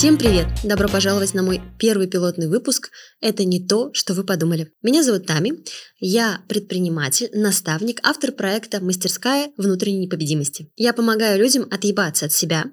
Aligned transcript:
Всем 0.00 0.16
привет! 0.16 0.46
Добро 0.64 0.88
пожаловать 0.88 1.34
на 1.34 1.42
мой 1.42 1.60
первый 1.78 2.06
пилотный 2.06 2.48
выпуск 2.48 2.90
«Это 3.20 3.44
не 3.44 3.60
то, 3.60 3.92
что 3.92 4.14
вы 4.14 4.24
подумали». 4.24 4.72
Меня 4.80 5.02
зовут 5.02 5.26
Тами, 5.26 5.62
я 5.98 6.40
предприниматель, 6.48 7.28
наставник, 7.34 8.00
автор 8.02 8.32
проекта 8.32 8.82
«Мастерская 8.82 9.52
внутренней 9.58 10.06
непобедимости». 10.06 10.72
Я 10.74 10.94
помогаю 10.94 11.38
людям 11.38 11.68
отъебаться 11.70 12.24
от 12.24 12.32
себя, 12.32 12.64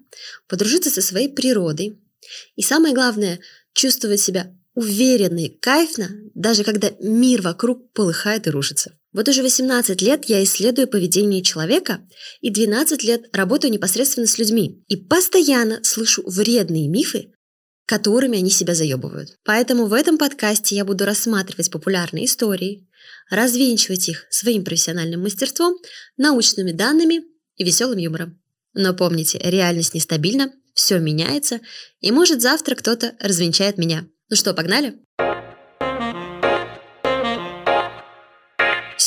подружиться 0.48 0.90
со 0.90 1.02
своей 1.02 1.28
природой 1.28 2.00
и, 2.56 2.62
самое 2.62 2.96
главное, 2.96 3.42
чувствовать 3.74 4.22
себя 4.22 4.56
уверенно 4.74 5.40
и 5.40 5.50
кайфно, 5.50 6.08
даже 6.34 6.64
когда 6.64 6.92
мир 7.02 7.42
вокруг 7.42 7.92
полыхает 7.92 8.48
и 8.48 8.52
рушится. 8.52 8.94
Вот 9.18 9.28
уже 9.30 9.42
18 9.42 10.00
лет 10.04 10.26
я 10.26 10.44
исследую 10.44 10.88
поведение 10.88 11.42
человека 11.42 12.08
и 12.40 12.52
12 12.52 13.02
лет 13.04 13.36
работаю 13.36 13.72
непосредственно 13.72 14.28
с 14.28 14.38
людьми. 14.38 14.84
И 14.90 14.96
постоянно 14.96 15.84
слышу 15.84 16.22
вредные 16.28 16.88
мифы, 16.88 17.34
которыми 17.88 18.38
они 18.38 18.52
себя 18.52 18.76
заебывают. 18.76 19.32
Поэтому 19.44 19.88
в 19.88 19.94
этом 19.94 20.20
подкасте 20.20 20.76
я 20.76 20.86
буду 20.86 21.06
рассматривать 21.06 21.72
популярные 21.72 22.26
истории, 22.26 22.88
развенчивать 23.32 24.08
их 24.08 24.28
своим 24.30 24.64
профессиональным 24.64 25.24
мастерством, 25.24 25.78
научными 26.18 26.72
данными 26.72 27.24
и 27.56 27.64
веселым 27.64 27.98
юмором. 27.98 28.40
Но 28.76 28.94
помните, 28.94 29.40
реальность 29.44 29.96
нестабильна, 29.96 30.54
все 30.76 31.00
меняется, 31.00 31.60
и 32.02 32.12
может 32.12 32.44
завтра 32.44 32.76
кто-то 32.76 33.16
развенчает 33.20 33.80
меня. 33.80 34.08
Ну 34.30 34.36
что, 34.36 34.54
погнали? 34.54 35.00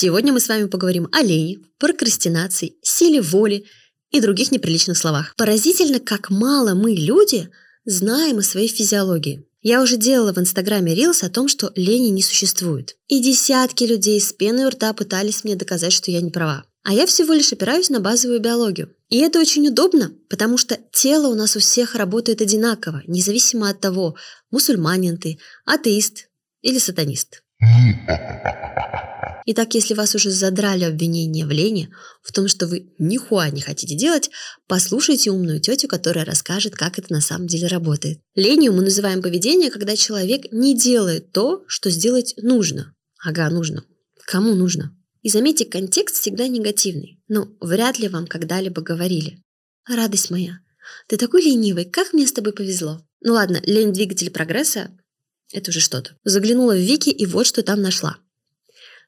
Сегодня 0.03 0.33
мы 0.33 0.41
с 0.41 0.49
вами 0.49 0.65
поговорим 0.65 1.09
о 1.13 1.21
лени, 1.21 1.59
прокрастинации, 1.79 2.73
силе 2.81 3.21
воли 3.21 3.67
и 4.11 4.23
других 4.23 4.51
неприличных 4.51 4.97
словах. 4.97 5.35
Поразительно, 5.37 6.01
как 6.01 6.31
мало 6.31 6.73
мы, 6.73 6.93
люди, 6.93 7.51
знаем 7.85 8.39
о 8.39 8.43
своей 8.43 8.69
физиологии. 8.69 9.45
Я 9.61 9.83
уже 9.83 9.99
делала 9.99 10.33
в 10.33 10.39
Инстаграме 10.39 10.95
рилс 10.95 11.23
о 11.23 11.29
том, 11.29 11.49
что 11.49 11.71
лени 11.77 12.09
не 12.09 12.23
существует. 12.23 12.97
И 13.09 13.21
десятки 13.21 13.85
людей 13.85 14.19
с 14.19 14.33
пеной 14.33 14.65
у 14.65 14.71
рта 14.71 14.95
пытались 14.95 15.45
мне 15.45 15.55
доказать, 15.55 15.93
что 15.93 16.11
я 16.11 16.23
не 16.23 16.31
права. 16.31 16.65
А 16.83 16.95
я 16.95 17.05
всего 17.05 17.35
лишь 17.35 17.53
опираюсь 17.53 17.91
на 17.91 18.01
базовую 18.01 18.41
биологию. 18.41 18.95
И 19.11 19.19
это 19.19 19.39
очень 19.39 19.69
удобно, 19.69 20.13
потому 20.31 20.57
что 20.57 20.79
тело 20.93 21.29
у 21.29 21.35
нас 21.35 21.57
у 21.57 21.59
всех 21.59 21.95
работает 21.95 22.41
одинаково, 22.41 23.03
независимо 23.07 23.69
от 23.69 23.83
того, 23.83 24.17
мусульманин 24.51 25.19
ты, 25.19 25.39
атеист 25.67 26.31
или 26.63 26.79
сатанист. 26.79 27.43
Итак, 29.53 29.75
если 29.75 29.95
вас 29.95 30.15
уже 30.15 30.31
задрали 30.31 30.85
обвинения 30.85 31.45
в 31.45 31.51
лени, 31.51 31.93
в 32.23 32.31
том, 32.31 32.47
что 32.47 32.69
вы 32.69 32.95
нихуя 33.01 33.51
не 33.51 33.61
хотите 33.61 33.97
делать, 33.97 34.31
послушайте 34.69 35.33
умную 35.33 35.59
тетю, 35.59 35.89
которая 35.89 36.25
расскажет, 36.25 36.77
как 36.77 37.01
это 37.01 37.13
на 37.13 37.21
самом 37.21 37.49
деле 37.49 37.67
работает. 37.67 38.21
Ленью 38.37 38.73
мы 38.73 38.83
называем 38.83 39.21
поведение, 39.23 39.73
когда 39.73 39.97
человек 39.97 40.53
не 40.53 40.79
делает 40.79 41.33
то, 41.33 41.65
что 41.67 41.91
сделать 41.91 42.35
нужно. 42.37 42.95
Ага, 43.25 43.51
нужно. 43.51 43.83
Кому 44.25 44.55
нужно? 44.55 44.97
И 45.23 45.31
заметьте, 45.31 45.65
контекст 45.65 46.21
всегда 46.21 46.47
негативный. 46.47 47.21
Ну, 47.27 47.57
вряд 47.61 47.99
ли 47.99 48.07
вам 48.07 48.29
когда-либо 48.29 48.83
говорили. 48.83 49.43
Радость 49.85 50.31
моя, 50.31 50.61
ты 51.09 51.17
такой 51.17 51.43
ленивый, 51.43 51.87
как 51.87 52.13
мне 52.13 52.29
с 52.29 52.33
тобой 52.33 52.53
повезло. 52.53 53.05
Ну 53.21 53.33
ладно, 53.33 53.61
лень 53.65 53.93
двигатель 53.93 54.31
прогресса– 54.31 54.97
это 55.53 55.71
уже 55.71 55.81
что-то. 55.81 56.17
Заглянула 56.23 56.77
в 56.77 56.81
Вики 56.81 57.11
и 57.11 57.27
вот 57.27 57.49
что 57.49 57.65
там 57.65 57.83
нашла. 57.83 58.19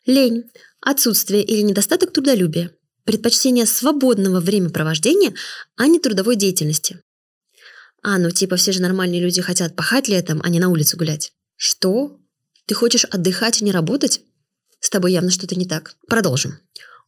Лень, 0.07 0.51
отсутствие 0.81 1.45
или 1.45 1.61
недостаток 1.61 2.13
трудолюбия, 2.13 2.73
предпочтение 3.05 3.67
свободного 3.67 4.41
времяпровождения, 4.41 5.35
а 5.77 5.87
не 5.87 5.99
трудовой 5.99 6.37
деятельности. 6.37 7.01
А, 8.03 8.19
ну 8.19 8.31
типа 8.31 8.57
все 8.57 8.73
же 8.73 8.83
нормальные 8.83 9.21
люди 9.21 9.41
хотят 9.41 9.77
пахать 9.77 10.09
летом, 10.09 10.41
а 10.43 10.49
не 10.49 10.59
на 10.59 10.69
улице 10.69 10.97
гулять. 10.97 11.33
Что? 11.57 12.19
Ты 12.67 12.75
хочешь 12.75 13.05
отдыхать 13.05 13.61
и 13.61 13.65
не 13.65 13.71
работать? 13.71 14.23
С 14.81 14.91
тобой 14.91 15.13
явно 15.13 15.31
что-то 15.31 15.55
не 15.55 15.67
так. 15.67 15.95
Продолжим. 16.09 16.59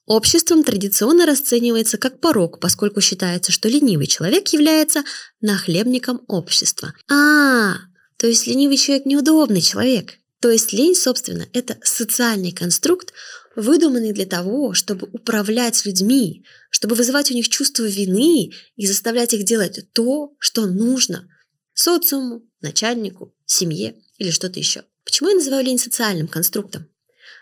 Обществом 0.06 0.62
традиционно 0.62 1.26
расценивается 1.26 1.96
как 1.96 2.20
порог, 2.20 2.60
поскольку 2.60 3.00
считается, 3.00 3.50
что 3.50 3.68
ленивый 3.68 4.06
человек 4.06 4.48
является 4.48 5.02
нахлебником 5.40 6.22
общества. 6.28 6.94
А, 7.10 7.76
то 8.18 8.26
есть 8.26 8.46
ленивый 8.46 8.76
человек 8.76 9.06
неудобный 9.06 9.62
человек. 9.62 10.18
То 10.44 10.50
есть 10.50 10.74
лень, 10.74 10.94
собственно, 10.94 11.48
это 11.54 11.78
социальный 11.82 12.52
конструкт, 12.52 13.14
выдуманный 13.56 14.12
для 14.12 14.26
того, 14.26 14.74
чтобы 14.74 15.08
управлять 15.10 15.86
людьми, 15.86 16.44
чтобы 16.68 16.96
вызывать 16.96 17.30
у 17.30 17.34
них 17.34 17.48
чувство 17.48 17.84
вины 17.84 18.52
и 18.76 18.86
заставлять 18.86 19.32
их 19.32 19.44
делать 19.44 19.80
то, 19.94 20.34
что 20.38 20.66
нужно 20.66 21.26
социуму, 21.72 22.42
начальнику, 22.60 23.34
семье 23.46 23.96
или 24.18 24.30
что-то 24.30 24.58
еще. 24.58 24.84
Почему 25.06 25.30
я 25.30 25.36
называю 25.36 25.64
лень 25.64 25.78
социальным 25.78 26.28
конструктом? 26.28 26.90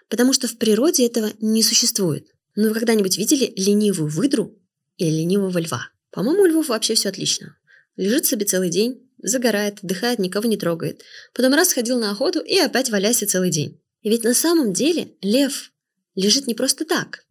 потому 0.08 0.32
что 0.32 0.46
в 0.46 0.58
природе 0.58 1.04
этого 1.06 1.32
не 1.40 1.64
существует. 1.64 2.28
Но 2.54 2.68
вы 2.68 2.74
когда-нибудь 2.74 3.18
видели 3.18 3.52
ленивую 3.56 4.10
выдру 4.10 4.56
или 4.96 5.10
ленивого 5.10 5.58
льва? 5.58 5.88
По-моему, 6.12 6.42
у 6.42 6.46
львов 6.46 6.68
вообще 6.68 6.94
все 6.94 7.08
отлично. 7.08 7.56
Лежит 7.96 8.26
себе 8.26 8.44
целый 8.44 8.68
день, 8.70 9.10
загорает, 9.22 9.78
отдыхает, 9.82 10.18
никого 10.18 10.48
не 10.48 10.56
трогает. 10.56 11.02
Потом 11.34 11.54
раз 11.54 11.70
сходил 11.70 11.98
на 11.98 12.10
охоту 12.10 12.40
и 12.40 12.58
опять 12.58 12.90
валяйся 12.90 13.26
целый 13.26 13.50
день. 13.50 13.80
Ведь 14.02 14.24
на 14.24 14.34
самом 14.34 14.72
деле 14.72 15.14
лев 15.22 15.72
лежит 16.14 16.46
не 16.46 16.54
просто 16.54 16.84
так. 16.84 17.24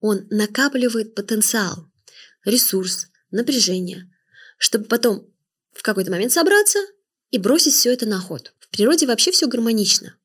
Он 0.00 0.26
накапливает 0.30 1.14
потенциал, 1.14 1.90
ресурс, 2.44 3.08
напряжение, 3.30 4.10
чтобы 4.58 4.86
потом 4.86 5.28
в 5.72 5.82
какой-то 5.82 6.10
момент 6.10 6.32
собраться 6.32 6.78
и 7.30 7.38
бросить 7.38 7.74
все 7.74 7.92
это 7.92 8.06
на 8.06 8.18
охоту. 8.18 8.50
В 8.58 8.68
природе 8.70 9.06
вообще 9.06 9.30
все 9.30 9.46
гармонично. 9.46 10.16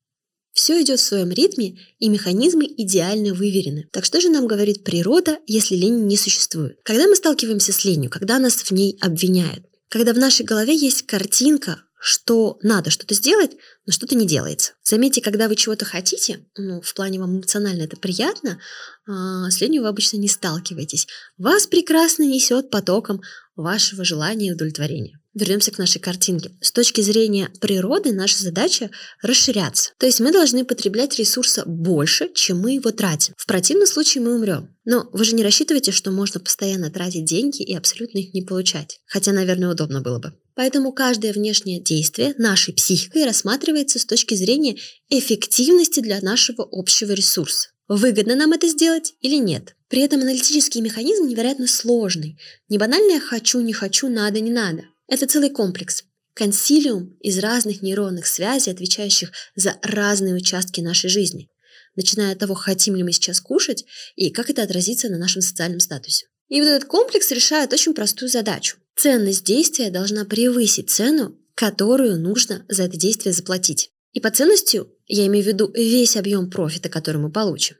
Все 0.52 0.80
идет 0.80 1.00
в 1.00 1.02
своем 1.02 1.30
ритме, 1.32 1.80
и 1.98 2.08
механизмы 2.08 2.64
идеально 2.64 3.34
выверены. 3.34 3.88
Так 3.90 4.04
что 4.04 4.20
же 4.20 4.30
нам 4.30 4.46
говорит 4.46 4.84
природа, 4.84 5.38
если 5.48 5.74
лень 5.74 6.06
не 6.06 6.16
существует? 6.16 6.78
Когда 6.84 7.08
мы 7.08 7.16
сталкиваемся 7.16 7.72
с 7.72 7.84
ленью, 7.84 8.08
когда 8.08 8.38
нас 8.38 8.54
в 8.54 8.70
ней 8.70 8.96
обвиняют, 9.00 9.66
когда 9.94 10.12
в 10.12 10.18
нашей 10.18 10.44
голове 10.44 10.74
есть 10.74 11.06
картинка, 11.06 11.84
что 12.00 12.58
надо 12.62 12.90
что-то 12.90 13.14
сделать, 13.14 13.52
но 13.86 13.92
что-то 13.92 14.16
не 14.16 14.26
делается. 14.26 14.72
Заметьте, 14.82 15.20
когда 15.20 15.46
вы 15.46 15.54
чего-то 15.54 15.84
хотите, 15.84 16.44
ну, 16.56 16.80
в 16.80 16.94
плане 16.94 17.20
вам 17.20 17.36
эмоционально 17.36 17.82
это 17.82 17.96
приятно, 17.96 18.58
а, 19.06 19.48
с 19.48 19.60
ленью 19.60 19.82
вы 19.82 19.88
обычно 19.88 20.16
не 20.16 20.26
сталкиваетесь. 20.26 21.06
Вас 21.38 21.68
прекрасно 21.68 22.24
несет 22.24 22.70
потоком 22.70 23.22
вашего 23.54 24.04
желания 24.04 24.48
и 24.48 24.52
удовлетворения. 24.52 25.20
Вернемся 25.34 25.72
к 25.72 25.78
нашей 25.78 26.00
картинке. 26.00 26.52
С 26.60 26.70
точки 26.70 27.00
зрения 27.00 27.50
природы 27.60 28.12
наша 28.12 28.38
задача 28.40 28.90
расширяться. 29.20 29.90
То 29.98 30.06
есть 30.06 30.20
мы 30.20 30.32
должны 30.32 30.64
потреблять 30.64 31.18
ресурса 31.18 31.64
больше, 31.66 32.30
чем 32.34 32.60
мы 32.60 32.74
его 32.74 32.92
тратим. 32.92 33.34
В 33.36 33.46
противном 33.46 33.88
случае 33.88 34.22
мы 34.22 34.36
умрем. 34.36 34.74
Но 34.84 35.08
вы 35.12 35.24
же 35.24 35.34
не 35.34 35.42
рассчитываете, 35.42 35.90
что 35.90 36.12
можно 36.12 36.38
постоянно 36.38 36.90
тратить 36.90 37.24
деньги 37.24 37.62
и 37.62 37.74
абсолютно 37.74 38.18
их 38.18 38.32
не 38.32 38.42
получать. 38.42 39.00
Хотя, 39.06 39.32
наверное, 39.32 39.70
удобно 39.70 40.00
было 40.00 40.20
бы. 40.20 40.34
Поэтому 40.54 40.92
каждое 40.92 41.32
внешнее 41.32 41.82
действие 41.82 42.34
нашей 42.38 42.72
психикой 42.72 43.24
рассматривается 43.24 43.98
с 43.98 44.04
точки 44.04 44.36
зрения 44.36 44.76
эффективности 45.08 45.98
для 45.98 46.20
нашего 46.20 46.66
общего 46.70 47.10
ресурса. 47.10 47.70
Выгодно 47.88 48.36
нам 48.36 48.52
это 48.52 48.68
сделать 48.68 49.14
или 49.20 49.36
нет? 49.36 49.74
При 49.88 50.02
этом 50.02 50.20
аналитический 50.20 50.80
механизм 50.80 51.26
невероятно 51.26 51.66
сложный. 51.66 52.38
Не 52.68 52.78
банальное 52.78 53.20
«хочу, 53.20 53.60
не 53.60 53.72
хочу, 53.72 54.08
надо, 54.08 54.40
не 54.40 54.50
надо». 54.50 54.84
Это 55.08 55.26
целый 55.26 55.50
комплекс. 55.50 56.04
Консилиум 56.34 57.16
из 57.20 57.38
разных 57.38 57.82
нейронных 57.82 58.26
связей, 58.26 58.70
отвечающих 58.70 59.30
за 59.54 59.76
разные 59.82 60.34
участки 60.34 60.80
нашей 60.80 61.08
жизни. 61.08 61.48
Начиная 61.94 62.32
от 62.32 62.38
того, 62.38 62.54
хотим 62.54 62.96
ли 62.96 63.04
мы 63.04 63.12
сейчас 63.12 63.40
кушать 63.40 63.84
и 64.16 64.30
как 64.30 64.50
это 64.50 64.62
отразится 64.62 65.08
на 65.08 65.18
нашем 65.18 65.42
социальном 65.42 65.80
статусе. 65.80 66.26
И 66.48 66.60
вот 66.60 66.66
этот 66.66 66.88
комплекс 66.88 67.30
решает 67.30 67.72
очень 67.72 67.94
простую 67.94 68.28
задачу. 68.28 68.78
Ценность 68.96 69.44
действия 69.44 69.90
должна 69.90 70.24
превысить 70.24 70.90
цену, 70.90 71.38
которую 71.54 72.18
нужно 72.20 72.64
за 72.68 72.84
это 72.84 72.96
действие 72.96 73.32
заплатить. 73.32 73.90
И 74.12 74.20
по 74.20 74.30
ценностью 74.30 74.88
я 75.06 75.26
имею 75.26 75.44
в 75.44 75.48
виду 75.48 75.70
весь 75.72 76.16
объем 76.16 76.50
профита, 76.50 76.88
который 76.88 77.18
мы 77.18 77.30
получим. 77.30 77.76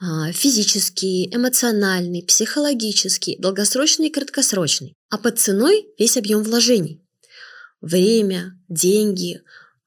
А, 0.00 0.32
физический, 0.32 1.34
эмоциональный, 1.34 2.22
психологический, 2.22 3.36
долгосрочный 3.38 4.08
и 4.08 4.10
краткосрочный. 4.10 4.94
А 5.12 5.18
под 5.18 5.38
ценой 5.38 5.88
весь 5.98 6.16
объем 6.16 6.42
вложений. 6.42 7.02
Время, 7.82 8.58
деньги, 8.70 9.42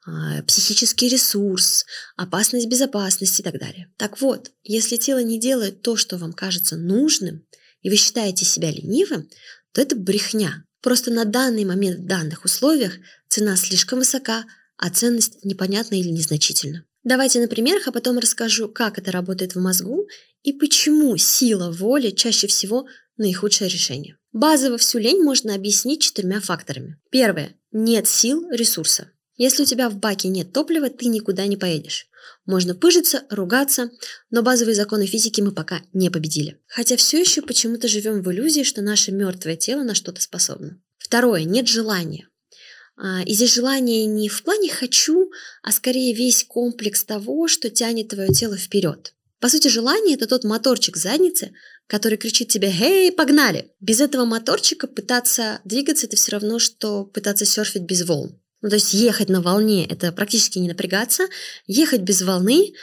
а, 0.06 0.44
психический 0.44 1.10
ресурс, 1.10 1.88
опасность 2.16 2.68
безопасности 2.68 3.42
и 3.42 3.44
так 3.44 3.57
далее. 3.57 3.92
Так 3.98 4.22
вот, 4.22 4.51
если 4.62 4.98
тело 4.98 5.24
не 5.24 5.39
делает 5.39 5.81
то, 5.81 5.95
что 5.95 6.18
вам 6.18 6.31
кажется 6.31 6.77
нужным, 6.77 7.44
и 7.81 7.89
вы 7.89 7.95
считаете 7.95 8.45
себя 8.45 8.69
ленивым, 8.69 9.27
то 9.72 9.81
это 9.81 9.95
брехня. 9.95 10.63
Просто 10.80 11.10
на 11.10 11.25
данный 11.25 11.66
момент 11.66 12.01
в 12.01 12.06
данных 12.06 12.45
условиях 12.45 12.94
цена 13.28 13.56
слишком 13.56 13.98
высока, 13.98 14.45
а 14.78 14.92
ценность 14.92 15.44
непонятна 15.44 15.95
или 15.95 16.10
незначительна. 16.10 16.86
Давайте 17.04 17.42
на 17.42 17.48
примерах, 17.48 17.88
а 17.88 17.92
потом 17.92 18.19
расскажу, 18.19 18.69
как 18.69 19.00
это 19.00 19.12
работает 19.12 19.56
в 19.56 19.60
мозгу 19.60 20.07
и 20.44 20.54
почему 20.54 21.18
сила 21.18 21.71
воли 21.71 22.12
чаще 22.12 22.45
всего 22.45 22.86
наихудшее 23.18 23.71
решение. 23.71 24.19
Базово 24.35 24.77
всю 24.77 24.99
лень 24.99 25.23
можно 25.23 25.55
объяснить 25.55 26.01
четырьмя 26.01 26.41
факторами. 26.41 26.99
Первое– 27.09 27.55
нет 27.71 28.05
сил, 28.05 28.45
ресурса. 28.51 29.09
Если 29.37 29.63
у 29.63 29.65
тебя 29.65 29.89
в 29.89 29.95
баке 29.95 30.27
нет 30.27 30.51
топлива, 30.51 30.89
ты 30.89 31.05
никуда 31.05 31.47
не 31.47 31.55
поедешь. 31.55 32.09
Можно 32.45 32.75
пыжиться, 32.75 33.23
ругаться, 33.29 33.91
но 34.31 34.41
базовые 34.41 34.75
законы 34.75 35.05
физики 35.05 35.39
мы 35.39 35.53
пока 35.53 35.83
не 35.93 36.09
победили. 36.09 36.59
Хотя 36.67 36.97
все 36.97 37.21
еще 37.21 37.43
почему-то 37.43 37.87
живем 37.87 38.21
в 38.21 38.29
иллюзии, 38.29 38.63
что 38.63 38.81
наше 38.81 39.13
мертвое 39.13 39.55
тело 39.55 39.83
на 39.83 39.95
что-то 39.95 40.21
способно. 40.21 40.81
Второе, 40.97 41.45
нет 41.45 41.69
желания. 41.69 42.27
А, 42.97 43.23
и 43.23 43.33
здесь 43.33 43.53
желание 43.53 44.05
не 44.05 44.27
в 44.27 44.43
плане 44.43 44.69
«хочу», 44.69 45.31
а 45.63 45.71
скорее 45.71 46.13
весь 46.13 46.43
комплекс 46.43 47.05
того, 47.05 47.47
что 47.47 47.69
тянет 47.69 48.09
твое 48.09 48.27
тело 48.33 48.57
вперед. 48.57 49.13
По 49.39 49.49
сути, 49.49 49.67
желание– 49.67 50.15
это 50.17 50.27
тот 50.27 50.43
моторчик 50.43 50.97
задницы, 50.97 51.53
который 51.87 52.17
кричит 52.17 52.49
тебе 52.49 52.69
«Эй, 52.69 53.11
погнали!». 53.11 53.71
Без 53.79 54.01
этого 54.01 54.25
моторчика 54.25 54.87
пытаться 54.87 55.59
двигаться– 55.63 56.05
это 56.07 56.15
все 56.15 56.31
равно, 56.31 56.59
что 56.59 57.05
пытаться 57.05 57.45
серфить 57.45 57.83
без 57.83 58.05
волн. 58.05 58.39
Ну, 58.61 58.69
то 58.69 58.75
есть 58.75 58.93
ехать 58.93 59.29
на 59.29 59.41
волне– 59.41 59.85
это 59.89 60.11
практически 60.11 60.57
не 60.59 60.67
напрягаться, 60.67 61.27
ехать 61.67 62.01
без 62.01 62.21
волны 62.21 62.73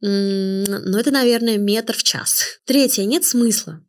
ну, 0.00 0.98
это, 0.98 1.10
наверное, 1.10 1.56
метр 1.56 1.96
в 1.96 2.02
час. 2.02 2.60
Третье, 2.64 3.04
нет 3.04 3.24
смысла. 3.24 3.82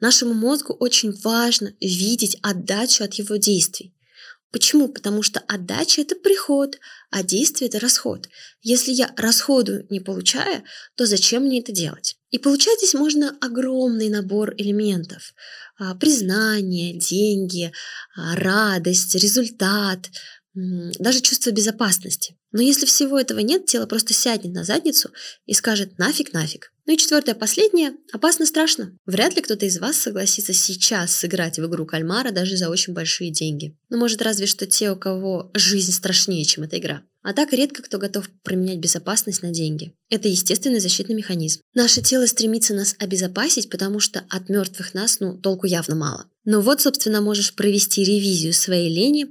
Нашему 0.00 0.34
мозгу 0.34 0.74
очень 0.74 1.12
важно 1.22 1.72
видеть 1.80 2.36
отдачу 2.42 3.04
от 3.04 3.14
его 3.14 3.36
действий. 3.36 3.94
Почему? 4.52 4.88
Потому 4.88 5.22
что 5.22 5.40
отдача– 5.40 6.00
это 6.02 6.14
приход, 6.14 6.78
а 7.10 7.22
действие– 7.22 7.68
это 7.70 7.80
расход. 7.80 8.28
Если 8.62 8.92
я 8.92 9.12
расходую, 9.16 9.86
не 9.90 10.00
получая, 10.00 10.64
то 10.94 11.06
зачем 11.06 11.44
мне 11.44 11.60
это 11.60 11.72
делать? 11.72 12.16
И 12.30 12.38
получать 12.38 12.78
здесь 12.78 12.94
можно 12.94 13.36
огромный 13.40 14.08
набор 14.08 14.54
элементов. 14.56 15.34
А, 15.78 15.94
признание, 15.94 16.98
деньги, 16.98 17.72
а, 18.16 18.36
радость, 18.36 19.14
результат, 19.14 20.10
даже 20.98 21.20
чувство 21.20 21.50
безопасности. 21.50 22.36
Но 22.52 22.62
если 22.62 22.86
всего 22.86 23.18
этого 23.18 23.40
нет, 23.40 23.66
тело 23.66 23.86
просто 23.86 24.14
сядет 24.14 24.52
на 24.52 24.64
задницу 24.64 25.10
и 25.44 25.52
скажет 25.52 25.98
«нафиг, 25.98 26.32
нафиг». 26.32 26.72
Ну 26.86 26.94
и 26.94 26.96
четвертое, 26.96 27.34
последнее. 27.34 27.92
Опасно, 28.12 28.46
страшно. 28.46 28.96
Вряд 29.06 29.34
ли 29.34 29.42
кто-то 29.42 29.66
из 29.66 29.78
вас 29.78 29.96
согласится 29.96 30.52
сейчас 30.52 31.14
сыграть 31.14 31.58
в 31.58 31.66
игру 31.66 31.84
кальмара 31.84 32.30
даже 32.30 32.56
за 32.56 32.70
очень 32.70 32.94
большие 32.94 33.30
деньги. 33.30 33.76
Ну, 33.90 33.98
может, 33.98 34.22
разве 34.22 34.46
что 34.46 34.66
те, 34.66 34.92
у 34.92 34.96
кого 34.96 35.50
жизнь 35.52 35.92
страшнее, 35.92 36.44
чем 36.44 36.64
эта 36.64 36.78
игра. 36.78 37.02
А 37.22 37.32
так 37.32 37.52
редко 37.52 37.82
кто 37.82 37.98
готов 37.98 38.30
променять 38.44 38.78
безопасность 38.78 39.42
на 39.42 39.50
деньги. 39.50 39.92
Это 40.10 40.28
естественный 40.28 40.78
защитный 40.78 41.16
механизм. 41.16 41.60
Наше 41.74 42.00
тело 42.00 42.24
стремится 42.26 42.72
нас 42.72 42.94
обезопасить, 43.00 43.68
потому 43.68 43.98
что 43.98 44.24
от 44.28 44.48
мертвых 44.48 44.94
нас, 44.94 45.18
ну, 45.18 45.36
толку 45.36 45.66
явно 45.66 45.96
мало. 45.96 46.30
Но 46.46 46.62
вот, 46.62 46.80
собственно, 46.80 47.20
можешь 47.20 47.54
провести 47.54 48.02
ревизию 48.02 48.54
своей 48.54 48.88
лени, 48.88 49.26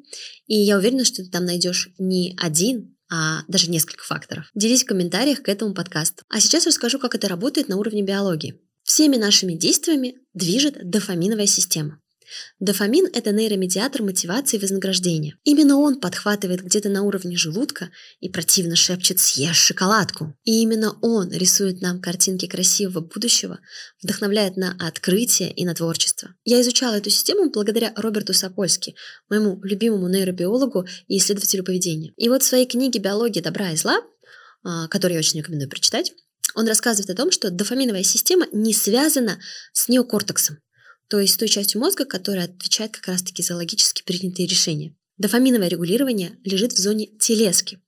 и 0.45 0.55
я 0.55 0.77
уверена, 0.77 1.05
что 1.05 1.23
ты 1.23 1.31
там 1.31 1.45
найдешь 1.45 1.89
не 1.97 2.37
один, 2.39 2.95
а 3.11 3.43
даже 3.47 3.71
несколько 3.71 4.03
факторов. 4.03 4.51
Делись 4.53 4.83
в 4.83 4.87
комментариях 4.87 5.41
к 5.41 5.49
этому 5.49 5.73
подкасту. 5.73 6.23
А 6.29 6.39
сейчас 6.39 6.67
расскажу, 6.67 6.99
как 6.99 7.15
это 7.15 7.27
работает 7.27 7.69
на 7.69 7.77
уровне 7.77 8.03
биологии. 8.03 8.59
Всеми 8.83 9.15
нашими 9.15 9.53
действиями 9.53 10.15
движет 10.33 10.89
дофаминовая 10.89 11.47
система. 11.47 11.99
Дофамин– 12.59 13.07
это 13.13 13.31
нейромедиатор 13.31 14.03
мотивации 14.03 14.57
и 14.57 14.59
вознаграждения. 14.59 15.37
Именно 15.43 15.77
он 15.77 15.99
подхватывает 15.99 16.63
где-то 16.63 16.89
на 16.89 17.03
уровне 17.03 17.37
желудка 17.37 17.89
и 18.19 18.29
противно 18.29 18.75
шепчет 18.75 19.19
«съешь 19.19 19.57
шоколадку». 19.57 20.35
И 20.43 20.61
именно 20.61 20.97
он 21.01 21.31
рисует 21.31 21.81
нам 21.81 22.01
картинки 22.01 22.47
красивого 22.47 23.01
будущего, 23.01 23.59
вдохновляет 24.01 24.57
на 24.57 24.75
открытие 24.79 25.51
и 25.51 25.65
на 25.65 25.73
творчество. 25.73 26.29
Я 26.43 26.61
изучала 26.61 26.95
эту 26.95 27.09
систему 27.09 27.49
благодаря 27.49 27.93
Роберту 27.95 28.33
Сапольски, 28.33 28.95
моему 29.29 29.59
любимому 29.63 30.07
нейробиологу 30.07 30.85
и 31.07 31.17
исследователю 31.17 31.63
поведения. 31.63 32.13
И 32.17 32.29
вот 32.29 32.43
в 32.43 32.45
своей 32.45 32.65
книге 32.65 32.99
«Биология 32.99 33.41
добра 33.41 33.71
и 33.71 33.77
зла», 33.77 34.01
а, 34.63 34.87
которую 34.87 35.15
я 35.15 35.19
очень 35.19 35.39
рекомендую 35.39 35.69
прочитать, 35.69 36.13
он 36.55 36.67
рассказывает 36.67 37.09
о 37.09 37.15
том, 37.15 37.31
что 37.31 37.51
дофаминовая 37.51 38.03
система 38.03 38.47
не 38.51 38.73
связана 38.73 39.39
с 39.73 39.89
неокортексом, 39.89 40.57
то 41.07 41.19
есть 41.19 41.39
той 41.39 41.47
частью 41.47 41.81
мозга, 41.81 42.05
которая 42.05 42.45
отвечает 42.45 42.91
как 42.91 43.07
раз-таки 43.07 43.43
за 43.43 43.55
логически 43.55 44.03
принятые 44.03 44.47
решения. 44.47 44.95
Дофаминовое 45.17 45.69
регулирование 45.69 46.37
лежит 46.43 46.73
в 46.73 46.77
зоне 46.77 47.07
телески, 47.19 47.79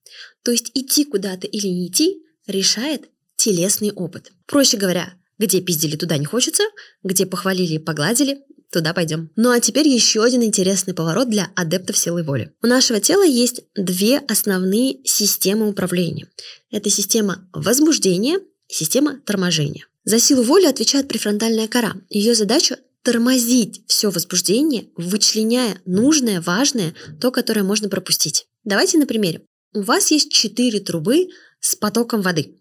то 0.44 0.52
есть 0.52 0.72
идти 0.74 1.04
куда-то 1.04 1.48
или 1.48 1.68
не 1.68 1.88
идти 1.88 2.24
решает 2.46 3.10
телесный 3.36 3.92
опыт. 3.92 4.32
Проще 4.46 4.78
говоря, 4.78 5.14
где 5.38 5.62
пиздили, 5.62 5.96
туда 5.96 6.18
не 6.18 6.26
хочется, 6.26 6.64
где 7.04 7.26
похвалили 7.26 7.74
и 7.74 7.80
погладили, 7.80 8.40
туда 8.72 8.94
пойдем. 8.94 9.30
Ну 9.36 9.52
а 9.52 9.60
теперь 9.60 9.88
еще 9.88 10.24
один 10.24 10.44
интересный 10.44 10.94
поворот 10.94 11.30
для 11.30 11.52
адептов 11.56 11.98
силы 11.98 12.24
воли. 12.24 12.52
У 12.62 12.68
нашего 12.68 13.00
тела 13.00 13.26
есть 13.26 13.62
две 13.76 14.18
основные 14.20 15.00
системы 15.06 15.70
управления. 15.70 16.28
Это 16.72 16.90
система 16.90 17.48
возбуждения 17.54 18.40
и 18.68 18.74
система 18.74 19.20
торможения. 19.26 19.86
За 20.04 20.20
силу 20.20 20.44
воли 20.44 20.66
отвечает 20.66 21.08
префронтальная 21.08 21.68
кора. 21.68 21.96
Ее 22.10 22.34
задача 22.34 22.78
тормозить 23.08 23.84
все 23.88 24.10
возбуждение, 24.12 24.90
вычленяя 24.98 25.80
нужное, 25.86 26.42
важное, 26.42 26.94
то, 27.22 27.32
которое 27.32 27.64
можно 27.64 27.88
пропустить. 27.88 28.48
Давайте 28.66 28.98
на 28.98 29.06
примере. 29.06 29.44
У 29.74 29.82
вас 29.82 30.12
есть 30.12 30.30
четыре 30.30 30.82
трубы 30.82 31.30
с 31.62 31.78
потоком 31.78 32.22
воды. 32.22 32.58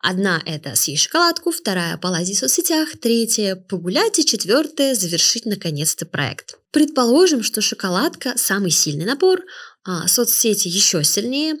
Одна– 0.00 0.42
это 0.44 0.74
съесть 0.74 1.04
шоколадку, 1.04 1.52
вторая– 1.52 1.96
полазить 2.02 2.38
в 2.38 2.40
соцсетях, 2.40 2.98
третья– 3.00 3.54
погулять 3.68 4.18
и 4.18 4.24
четвертая– 4.24 4.94
завершить 4.96 5.46
наконец-то 5.46 6.04
проект. 6.04 6.58
Предположим, 6.72 7.44
что 7.44 7.60
шоколадка– 7.60 8.32
самый 8.36 8.72
сильный 8.72 9.04
напор, 9.04 9.40
а 9.84 10.08
соцсети 10.08 10.66
еще 10.66 11.04
сильнее, 11.04 11.54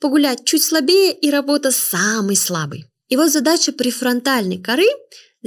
погулять 0.00 0.44
чуть 0.44 0.62
слабее 0.62 1.14
и 1.14 1.30
работа 1.30 1.70
самый 1.70 2.36
слабый. 2.36 2.84
И 3.08 3.16
вот 3.16 3.32
задача 3.32 3.72
префронтальной 3.72 4.58
коры 4.58 4.86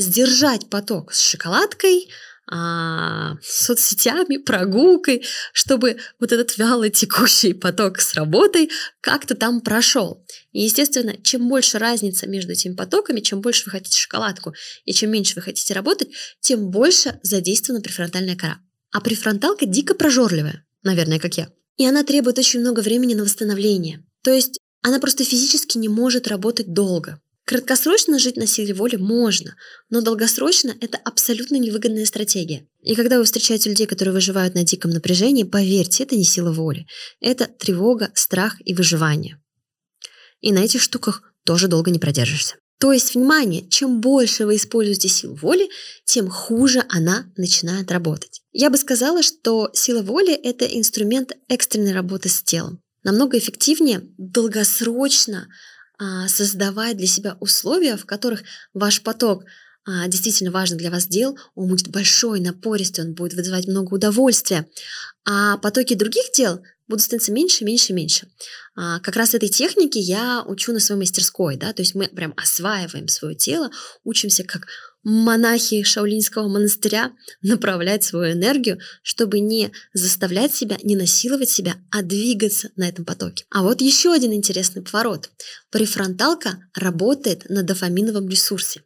сдержать 0.01 0.69
поток 0.69 1.13
с 1.13 1.21
шоколадкой, 1.21 2.09
а, 2.53 3.37
соцсетями, 3.41 4.35
прогулкой, 4.35 5.23
чтобы 5.53 5.97
вот 6.19 6.33
этот 6.33 6.57
вяло 6.57 6.89
текущий 6.89 7.53
поток 7.53 7.99
с 7.99 8.13
работой 8.13 8.69
как-то 8.99 9.35
там 9.35 9.61
прошел. 9.61 10.25
И, 10.51 10.63
естественно, 10.63 11.15
чем 11.23 11.47
больше 11.47 11.77
разница 11.77 12.27
между 12.27 12.51
этими 12.51 12.75
потоками, 12.75 13.21
чем 13.21 13.39
больше 13.39 13.65
вы 13.65 13.71
хотите 13.71 13.97
шоколадку 13.97 14.53
и 14.83 14.91
чем 14.91 15.11
меньше 15.11 15.35
вы 15.35 15.43
хотите 15.43 15.73
работать, 15.73 16.09
тем 16.41 16.71
больше 16.71 17.19
задействована 17.23 17.81
префронтальная 17.81 18.35
кора. 18.35 18.59
А 18.91 18.99
префронталка 18.99 19.65
дико 19.65 19.95
прожорливая, 19.95 20.65
наверное, 20.83 21.19
как 21.19 21.37
я. 21.37 21.47
И 21.77 21.85
она 21.85 22.03
требует 22.03 22.37
очень 22.37 22.59
много 22.59 22.81
времени 22.81 23.13
на 23.13 23.23
восстановление. 23.23 24.03
То 24.23 24.31
есть 24.31 24.59
она 24.81 24.99
просто 24.99 25.23
физически 25.23 25.77
не 25.77 25.87
может 25.87 26.27
работать 26.27 26.73
долго. 26.73 27.21
Краткосрочно 27.45 28.19
жить 28.19 28.37
на 28.37 28.47
силе 28.47 28.73
воли 28.73 28.95
можно, 28.95 29.55
но 29.89 30.01
долгосрочно 30.01 30.75
это 30.79 30.97
абсолютно 30.97 31.55
невыгодная 31.55 32.05
стратегия. 32.05 32.67
И 32.81 32.95
когда 32.95 33.17
вы 33.17 33.25
встречаете 33.25 33.69
людей, 33.69 33.87
которые 33.87 34.13
выживают 34.13 34.55
на 34.55 34.63
диком 34.63 34.91
напряжении, 34.91 35.43
поверьте, 35.43 36.03
это 36.03 36.15
не 36.15 36.23
сила 36.23 36.51
воли. 36.51 36.85
Это 37.19 37.47
тревога, 37.47 38.11
страх 38.13 38.55
и 38.63 38.73
выживание. 38.73 39.41
И 40.39 40.51
на 40.51 40.59
этих 40.59 40.81
штуках 40.81 41.23
тоже 41.43 41.67
долго 41.67 41.91
не 41.91 41.99
продержишься. 41.99 42.55
То 42.79 42.91
есть, 42.91 43.13
внимание, 43.13 43.67
чем 43.69 44.01
больше 44.01 44.45
вы 44.47 44.55
используете 44.55 45.07
силу 45.07 45.35
воли, 45.35 45.69
тем 46.03 46.29
хуже 46.29 46.83
она 46.89 47.31
начинает 47.37 47.91
работать. 47.91 48.41
Я 48.51 48.71
бы 48.71 48.77
сказала, 48.77 49.21
что 49.21 49.69
сила 49.73 50.01
воли– 50.01 50.33
это 50.43 50.65
инструмент 50.65 51.33
экстренной 51.47 51.93
работы 51.93 52.27
с 52.27 52.41
телом. 52.41 52.81
Намного 53.03 53.37
эффективнее 53.37 54.01
долгосрочно 54.17 55.47
создавать 56.27 56.97
для 56.97 57.07
себя 57.07 57.37
условия, 57.39 57.95
в 57.97 58.05
которых 58.05 58.43
ваш 58.73 59.01
поток 59.01 59.43
а, 59.83 60.07
действительно 60.07 60.51
важных 60.51 60.79
для 60.79 60.91
вас 60.91 61.07
дел, 61.07 61.37
он 61.55 61.67
будет 61.67 61.87
большой, 61.89 62.39
напористый, 62.39 63.03
он 63.03 63.13
будет 63.13 63.33
вызывать 63.33 63.67
много 63.67 63.95
удовольствия, 63.95 64.67
а 65.25 65.57
потоки 65.57 65.95
других 65.95 66.25
дел 66.35 66.61
будут 66.87 67.03
становиться 67.03 67.31
меньше, 67.31 67.65
меньше, 67.65 67.93
меньше. 67.93 68.27
А, 68.75 68.99
как 68.99 69.15
раз 69.15 69.33
этой 69.33 69.49
технике 69.49 69.99
я 69.99 70.43
учу 70.45 70.71
на 70.71 70.79
своей 70.79 70.99
мастерской, 70.99 71.55
да, 71.57 71.73
то 71.73 71.81
есть 71.81 71.95
мы 71.95 72.07
прям 72.09 72.33
осваиваем 72.37 73.07
свое 73.07 73.33
тело, 73.35 73.71
учимся 74.03 74.43
как 74.43 74.67
монахи 75.03 75.83
Шаулинского 75.83 76.47
монастыря 76.47 77.11
направлять 77.41 78.03
свою 78.03 78.33
энергию, 78.33 78.79
чтобы 79.01 79.39
не 79.39 79.71
заставлять 79.93 80.53
себя, 80.53 80.77
не 80.83 80.95
насиловать 80.95 81.49
себя, 81.49 81.75
а 81.91 82.01
двигаться 82.01 82.69
на 82.75 82.87
этом 82.87 83.05
потоке. 83.05 83.45
А 83.49 83.63
вот 83.63 83.81
еще 83.81 84.13
один 84.13 84.33
интересный 84.33 84.81
поворот. 84.81 85.29
Префронталка 85.69 86.59
работает 86.73 87.49
на 87.49 87.63
дофаминовом 87.63 88.29
ресурсе. 88.29 88.83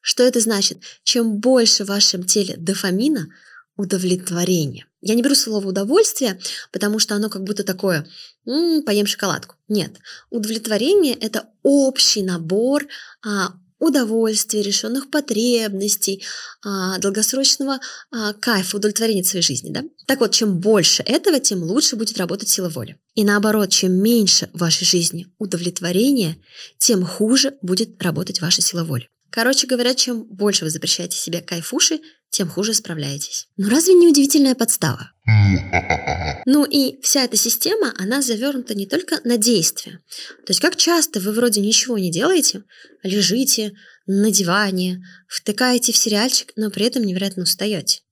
Что 0.00 0.22
это 0.22 0.40
значит? 0.40 0.78
Чем 1.02 1.38
больше 1.40 1.84
в 1.84 1.88
вашем 1.88 2.24
теле 2.24 2.54
дофамина, 2.56 3.28
удовлетворение. 3.76 4.86
Я 5.00 5.14
не 5.14 5.22
беру 5.22 5.34
слово 5.34 5.68
удовольствие, 5.68 6.40
потому 6.72 6.98
что 6.98 7.14
оно 7.14 7.28
как 7.28 7.44
будто 7.44 7.62
такое 7.62 8.06
«м-м, 8.46 8.82
поем 8.84 9.06
шоколадку». 9.06 9.56
Нет, 9.68 9.96
удовлетворение– 10.30 11.14
это 11.20 11.48
общий 11.62 12.22
набор 12.22 12.86
а, 13.24 13.52
удовольствия, 13.78 14.62
решенных 14.62 15.10
потребностей, 15.10 16.24
а, 16.64 16.98
долгосрочного 16.98 17.80
а, 18.10 18.32
кайфа, 18.34 18.76
удовлетворения 18.76 19.24
своей 19.24 19.44
жизни. 19.44 19.70
Да? 19.70 19.84
Так 20.06 20.20
вот, 20.20 20.32
чем 20.32 20.58
больше 20.60 21.02
этого, 21.02 21.40
тем 21.40 21.62
лучше 21.62 21.96
будет 21.96 22.18
работать 22.18 22.48
сила 22.48 22.68
воли. 22.68 22.98
И 23.14 23.24
наоборот, 23.24 23.70
чем 23.70 23.92
меньше 23.92 24.48
в 24.52 24.60
вашей 24.60 24.84
жизни 24.84 25.26
удовлетворения, 25.38 26.36
тем 26.78 27.04
хуже 27.04 27.54
будет 27.62 28.02
работать 28.02 28.40
ваша 28.40 28.62
сила 28.62 28.84
воли. 28.84 29.08
Короче 29.30 29.66
говоря, 29.66 29.94
чем 29.94 30.24
больше 30.24 30.64
вы 30.64 30.70
запрещаете 30.70 31.18
себе 31.18 31.40
кайфуши, 31.42 32.00
тем 32.30 32.48
хуже 32.48 32.74
справляетесь. 32.74 33.48
Ну 33.56 33.68
разве 33.68 33.94
не 33.94 34.08
удивительная 34.08 34.54
подстава? 34.54 35.12
Ну 36.44 36.64
и 36.64 37.00
вся 37.02 37.24
эта 37.24 37.36
система, 37.36 37.92
она 37.98 38.22
завернута 38.22 38.74
не 38.74 38.86
только 38.86 39.20
на 39.24 39.36
действие. 39.36 40.00
То 40.44 40.50
есть 40.50 40.60
как 40.60 40.76
часто 40.76 41.20
вы 41.20 41.32
вроде 41.32 41.60
ничего 41.60 41.98
не 41.98 42.10
делаете, 42.10 42.62
лежите 43.02 43.72
на 44.06 44.30
диване, 44.30 45.02
втыкаете 45.28 45.92
в 45.92 45.96
сериальчик, 45.96 46.52
но 46.56 46.70
при 46.70 46.86
этом 46.86 47.02
невероятно 47.02 47.42
устаете. 47.42 48.02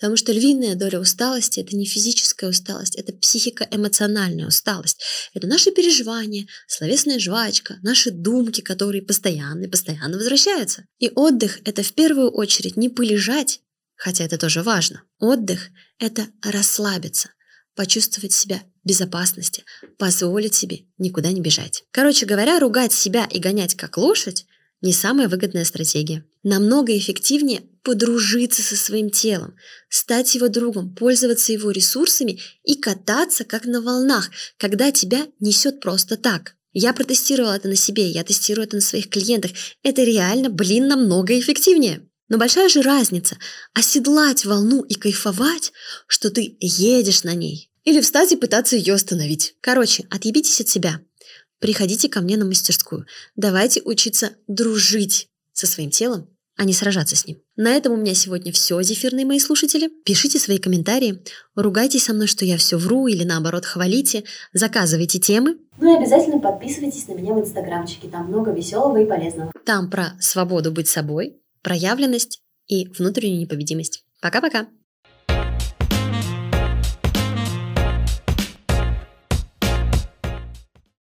Потому 0.00 0.16
что 0.16 0.32
львиная 0.32 0.76
доля 0.76 0.98
усталости– 0.98 1.60
это 1.60 1.76
не 1.76 1.84
физическая 1.84 2.48
усталость, 2.48 2.96
это 2.96 3.12
психико-эмоциональная 3.12 4.46
усталость. 4.46 4.98
Это 5.34 5.46
наши 5.46 5.72
переживания, 5.72 6.46
словесная 6.66 7.18
жвачка, 7.18 7.76
наши 7.82 8.10
думки, 8.10 8.62
которые 8.62 9.02
постоянно 9.02 9.64
и 9.64 9.68
постоянно 9.68 10.16
возвращаются. 10.16 10.86
И 10.98 11.10
отдых– 11.14 11.60
это 11.66 11.82
в 11.82 11.92
первую 11.92 12.30
очередь 12.30 12.78
не 12.78 12.88
полежать, 12.88 13.60
хотя 13.94 14.24
это 14.24 14.38
тоже 14.38 14.62
важно. 14.62 15.02
Отдых– 15.18 15.68
это 15.98 16.28
расслабиться, 16.42 17.28
почувствовать 17.74 18.32
себя 18.32 18.62
в 18.82 18.88
безопасности, 18.88 19.64
позволить 19.98 20.54
себе 20.54 20.86
никуда 20.96 21.30
не 21.30 21.42
бежать. 21.42 21.84
Короче 21.90 22.24
говоря, 22.24 22.58
ругать 22.58 22.94
себя 22.94 23.26
и 23.30 23.38
гонять 23.38 23.74
как 23.74 23.98
лошадь 23.98 24.46
не 24.80 24.94
самая 24.94 25.28
выгодная 25.28 25.66
стратегия. 25.66 26.24
Намного 26.42 26.96
эффективнее 26.96 27.64
подружиться 27.82 28.62
со 28.62 28.76
своим 28.76 29.10
телом, 29.10 29.56
стать 29.88 30.34
его 30.34 30.48
другом, 30.48 30.94
пользоваться 30.94 31.52
его 31.52 31.70
ресурсами 31.70 32.40
и 32.64 32.76
кататься 32.76 33.44
как 33.44 33.64
на 33.64 33.80
волнах, 33.80 34.30
когда 34.58 34.92
тебя 34.92 35.26
несет 35.40 35.80
просто 35.80 36.16
так. 36.16 36.54
Я 36.72 36.92
протестировала 36.92 37.54
это 37.54 37.68
на 37.68 37.76
себе, 37.76 38.08
я 38.08 38.22
тестирую 38.22 38.66
это 38.66 38.76
на 38.76 38.82
своих 38.82 39.08
клиентах. 39.08 39.50
Это 39.82 40.04
реально, 40.04 40.50
блин, 40.50 40.86
намного 40.86 41.38
эффективнее. 41.38 42.06
Но 42.28 42.38
большая 42.38 42.68
же 42.68 42.82
разница– 42.82 43.36
оседлать 43.74 44.44
волну 44.44 44.82
и 44.82 44.94
кайфовать, 44.94 45.72
что 46.06 46.30
ты 46.30 46.56
едешь 46.60 47.24
на 47.24 47.34
ней. 47.34 47.72
Или 47.82 48.00
встать 48.00 48.30
и 48.30 48.36
пытаться 48.36 48.76
ее 48.76 48.94
остановить. 48.94 49.56
Короче, 49.60 50.06
отъебитесь 50.10 50.60
от 50.60 50.68
себя. 50.68 51.00
Приходите 51.58 52.08
ко 52.08 52.20
мне 52.20 52.36
на 52.36 52.44
мастерскую. 52.44 53.04
Давайте 53.34 53.82
учиться 53.82 54.36
дружить 54.46 55.28
со 55.52 55.66
своим 55.66 55.90
телом, 55.90 56.28
а 56.60 56.64
не 56.64 56.74
сражаться 56.74 57.16
с 57.16 57.26
ним. 57.26 57.38
На 57.56 57.70
этом 57.70 57.94
у 57.94 57.96
меня 57.96 58.12
сегодня 58.12 58.52
все, 58.52 58.82
зефирные 58.82 59.24
мои 59.24 59.38
слушатели. 59.38 59.88
Пишите 60.04 60.38
свои 60.38 60.58
комментарии, 60.58 61.24
ругайтесь 61.54 62.04
со 62.04 62.12
мной, 62.12 62.26
что 62.26 62.44
я 62.44 62.58
все 62.58 62.76
вру, 62.76 63.06
или 63.06 63.24
наоборот 63.24 63.64
хвалите, 63.64 64.24
заказывайте 64.52 65.18
темы. 65.18 65.56
Ну 65.80 65.94
и 65.94 65.96
обязательно 65.96 66.38
подписывайтесь 66.38 67.08
на 67.08 67.14
меня 67.14 67.32
в 67.32 67.40
инстаграмчике, 67.40 68.08
там 68.08 68.26
много 68.26 68.50
веселого 68.52 68.98
и 68.98 69.06
полезного. 69.06 69.50
Там 69.64 69.88
про 69.88 70.12
свободу 70.20 70.70
быть 70.70 70.88
собой, 70.88 71.40
проявленность 71.62 72.42
и 72.66 72.88
внутреннюю 72.88 73.40
непобедимость. 73.40 74.04
Пока-пока! 74.20 74.66